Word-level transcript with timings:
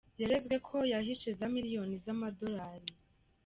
Yarezwe 0.21 0.55
ko 0.67 0.77
yahishe 0.93 1.29
za 1.39 1.47
miliyoni 1.55 1.95
z’amadolari. 2.03 2.89